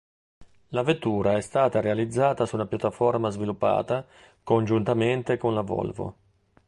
[0.69, 4.03] La vettura è stata realizzata su una piattaforma sviluppata
[4.41, 6.15] congiuntamente con la Volvo.